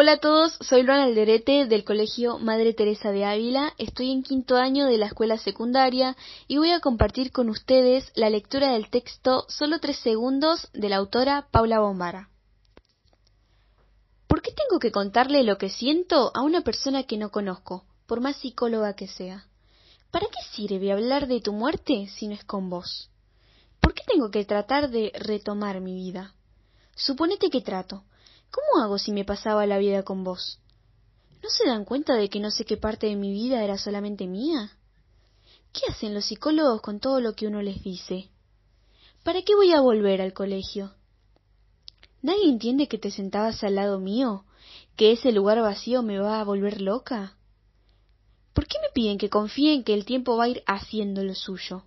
[0.00, 3.74] Hola a todos, soy Luana Alderete del Colegio Madre Teresa de Ávila.
[3.78, 8.30] Estoy en quinto año de la escuela secundaria y voy a compartir con ustedes la
[8.30, 12.30] lectura del texto Solo tres segundos de la autora Paula Bombara.
[14.28, 18.20] ¿Por qué tengo que contarle lo que siento a una persona que no conozco, por
[18.20, 19.48] más psicóloga que sea?
[20.12, 23.10] ¿Para qué sirve hablar de tu muerte si no es con vos?
[23.80, 26.36] ¿Por qué tengo que tratar de retomar mi vida?
[26.94, 28.04] Suponete que trato
[28.50, 30.60] ¿Cómo hago si me pasaba la vida con vos?
[31.42, 34.26] ¿No se dan cuenta de que no sé qué parte de mi vida era solamente
[34.26, 34.72] mía?
[35.72, 38.30] ¿Qué hacen los psicólogos con todo lo que uno les dice?
[39.22, 40.92] ¿Para qué voy a volver al colegio?
[42.22, 44.44] ¿Nadie entiende que te sentabas al lado mío?
[44.96, 47.36] ¿Que ese lugar vacío me va a volver loca?
[48.52, 51.34] ¿Por qué me piden que confíe en que el tiempo va a ir haciendo lo
[51.34, 51.84] suyo?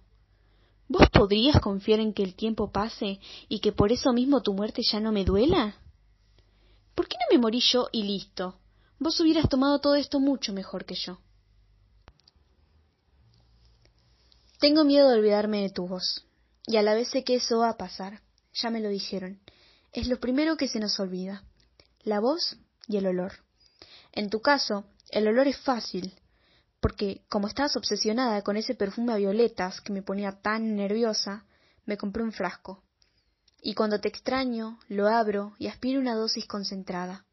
[0.88, 4.82] ¿Vos podrías confiar en que el tiempo pase y que por eso mismo tu muerte
[4.84, 5.76] ya no me duela?
[6.96, 8.60] ¿Por qué no me morí yo y listo?
[9.00, 11.20] Vos hubieras tomado todo esto mucho mejor que yo.
[14.60, 16.26] Tengo miedo de olvidarme de tu voz,
[16.68, 18.22] y a la vez sé que eso va a pasar.
[18.54, 19.40] Ya me lo dijeron.
[19.92, 21.44] Es lo primero que se nos olvida.
[22.04, 23.34] La voz y el olor.
[24.12, 26.14] En tu caso, el olor es fácil,
[26.80, 31.46] porque como estabas obsesionada con ese perfume a violetas que me ponía tan nerviosa,
[31.86, 32.84] me compré un frasco
[33.62, 37.26] y cuando te extraño, lo abro y aspiro una dosis concentrada.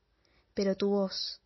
[0.55, 1.41] Pero tu voz.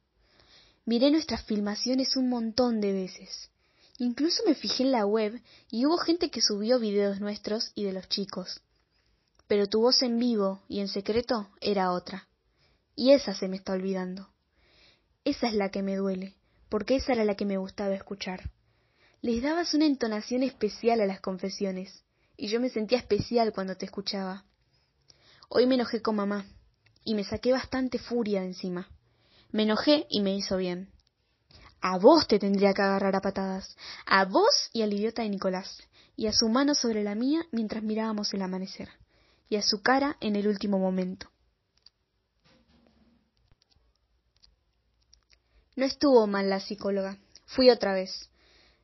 [0.85, 3.51] Miré nuestras filmaciones un montón de veces.
[3.99, 7.93] Incluso me fijé en la web y hubo gente que subió videos nuestros y de
[7.93, 8.61] los chicos.
[9.47, 12.27] Pero tu voz en vivo y en secreto era otra.
[12.97, 14.29] Y esa se me está olvidando.
[15.25, 16.35] Esa es la que me duele,
[16.69, 18.51] porque esa era la que me gustaba escuchar.
[19.21, 22.03] Les dabas una entonación especial a las confesiones,
[22.37, 24.45] y yo me sentía especial cuando te escuchaba.
[25.55, 26.47] Hoy me enojé con mamá
[27.05, 28.89] y me saqué bastante furia de encima.
[29.51, 30.91] Me enojé y me hizo bien.
[31.83, 35.77] A vos te tendría que agarrar a patadas, a vos y al idiota de Nicolás,
[36.17, 38.89] y a su mano sobre la mía mientras mirábamos el amanecer,
[39.51, 41.31] y a su cara en el último momento.
[45.77, 47.19] No estuvo mal la psicóloga.
[47.45, 48.31] Fui otra vez.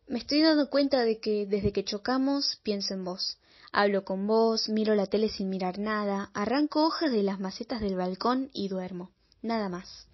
[0.06, 3.38] Me estoy dando cuenta de que desde que chocamos pienso en vos.
[3.72, 7.96] Hablo con vos, miro la tele sin mirar nada, arranco hojas de las macetas del
[7.96, 9.10] balcón y duermo.
[9.42, 10.08] Nada más.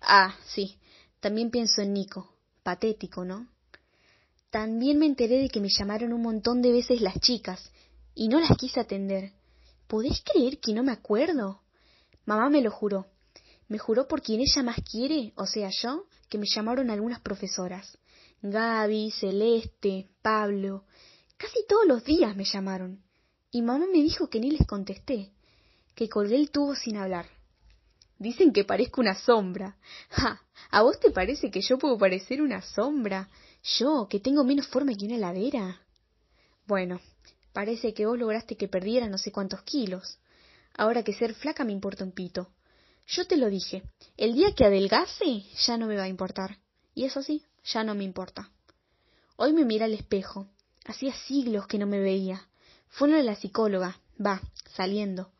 [0.00, 0.78] Ah, sí,
[1.20, 2.34] también pienso en Nico.
[2.62, 3.48] Patético, ¿no?
[4.50, 7.72] También me enteré de que me llamaron un montón de veces las chicas,
[8.14, 9.32] y no las quise atender.
[9.86, 11.62] ¿Podés creer que no me acuerdo?
[12.26, 13.06] Mamá me lo juró.
[13.68, 17.98] Me juró por quien ella más quiere, o sea yo, que me llamaron algunas profesoras.
[18.42, 20.84] Gaby, Celeste, Pablo,
[21.38, 23.00] Casi todos los días me llamaron.
[23.50, 25.30] Y mamá me dijo que ni les contesté,
[25.94, 27.26] que colgué el tubo sin hablar.
[28.18, 29.76] Dicen que parezco una sombra.
[30.10, 30.42] ¡Ja!
[30.70, 33.30] ¿A vos te parece que yo puedo parecer una sombra?
[33.78, 35.80] Yo, que tengo menos forma que una heladera.
[36.66, 37.00] Bueno,
[37.52, 40.18] parece que vos lograste que perdiera no sé cuántos kilos.
[40.76, 42.50] Ahora que ser flaca me importa un pito.
[43.06, 43.84] Yo te lo dije,
[44.16, 46.58] el día que adelgase ya no me va a importar.
[46.94, 48.50] Y eso sí, ya no me importa.
[49.36, 50.48] Hoy me mira al espejo
[50.88, 52.48] Hacía siglos que no me veía.
[52.88, 54.40] Fue una de la psicóloga, va,
[54.74, 55.30] saliendo.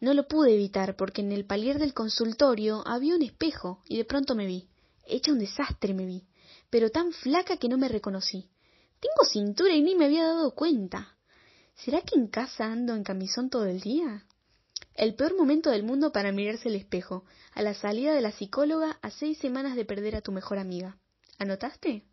[0.00, 4.06] No lo pude evitar porque en el palier del consultorio había un espejo y de
[4.06, 4.70] pronto me vi.
[5.06, 6.24] Hecha un desastre me vi,
[6.70, 8.48] pero tan flaca que no me reconocí.
[8.98, 11.18] Tengo cintura y ni me había dado cuenta.
[11.74, 14.24] ¿Será que en casa ando en camisón todo el día?
[14.94, 18.98] El peor momento del mundo para mirarse el espejo, a la salida de la psicóloga
[19.02, 20.96] a seis semanas de perder a tu mejor amiga.
[21.38, 22.06] ¿Anotaste?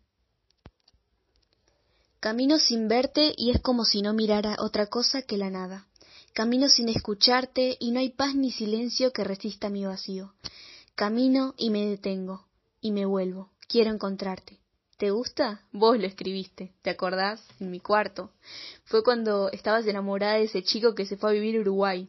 [2.24, 5.86] Camino sin verte y es como si no mirara otra cosa que la nada.
[6.32, 10.32] Camino sin escucharte y no hay paz ni silencio que resista mi vacío.
[10.94, 12.46] Camino y me detengo
[12.80, 13.50] y me vuelvo.
[13.68, 14.58] Quiero encontrarte.
[14.96, 15.66] ¿Te gusta?
[15.70, 17.46] Vos lo escribiste, ¿te acordás?
[17.60, 18.30] En mi cuarto.
[18.86, 22.08] Fue cuando estabas enamorada de ese chico que se fue a vivir a Uruguay.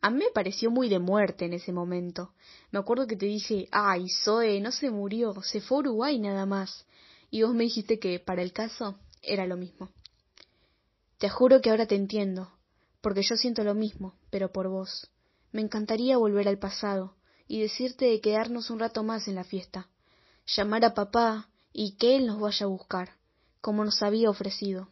[0.00, 2.32] A mí me pareció muy de muerte en ese momento.
[2.70, 6.46] Me acuerdo que te dije, ay, Zoe, no se murió, se fue a Uruguay nada
[6.46, 6.86] más.
[7.30, 9.88] Y vos me dijiste que, para el caso, era lo mismo.
[11.18, 12.50] Te juro que ahora te entiendo,
[13.00, 15.08] porque yo siento lo mismo, pero por vos.
[15.52, 17.14] Me encantaría volver al pasado
[17.46, 19.88] y decirte de quedarnos un rato más en la fiesta,
[20.46, 23.16] llamar a papá y que él nos vaya a buscar,
[23.60, 24.88] como nos había ofrecido.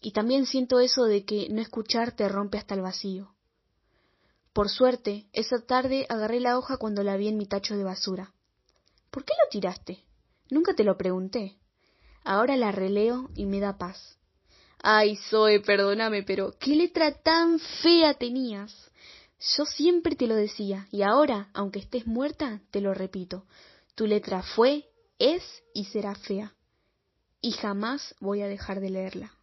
[0.00, 3.34] Y también siento eso de que no escucharte rompe hasta el vacío.
[4.52, 8.32] Por suerte, esa tarde agarré la hoja cuando la vi en mi tacho de basura.
[9.10, 10.04] ¿Por qué lo tiraste?
[10.50, 11.58] Nunca te lo pregunté.
[12.24, 14.18] Ahora la releo y me da paz.
[14.82, 18.90] Ay, Zoe, perdóname, pero qué letra tan fea tenías.
[19.56, 23.46] Yo siempre te lo decía, y ahora, aunque estés muerta, te lo repito.
[23.94, 24.88] Tu letra fue,
[25.18, 25.42] es
[25.74, 26.54] y será fea.
[27.42, 29.33] Y jamás voy a dejar de leerla.